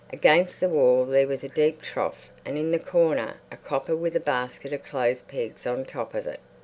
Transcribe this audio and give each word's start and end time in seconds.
Against 0.11 0.59
the 0.59 0.67
wall 0.67 1.05
there 1.05 1.27
was 1.27 1.43
a 1.43 1.47
deep 1.49 1.79
trough 1.83 2.31
and 2.43 2.57
in 2.57 2.71
the 2.71 2.79
corner 2.79 3.35
a 3.51 3.55
copper 3.57 3.95
with 3.95 4.15
a 4.15 4.19
basket 4.19 4.73
of 4.73 4.83
clothes 4.83 5.21
pegs 5.21 5.67
on 5.67 5.85
top 5.85 6.15
of 6.15 6.25
it. 6.25 6.39